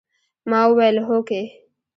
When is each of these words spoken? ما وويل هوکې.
ما 0.49 0.59
وويل 0.69 0.97
هوکې. 1.07 1.41